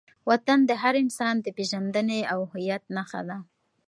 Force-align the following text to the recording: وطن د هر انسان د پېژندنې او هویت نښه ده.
وطن 0.29 0.59
د 0.69 0.71
هر 0.81 0.93
انسان 1.03 1.35
د 1.41 1.47
پېژندنې 1.57 2.19
او 2.31 2.39
هویت 2.51 2.83
نښه 2.95 3.21
ده. 3.29 3.37